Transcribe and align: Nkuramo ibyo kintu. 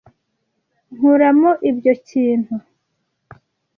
Nkuramo 0.95 1.51
ibyo 1.69 1.93
kintu. 2.07 2.55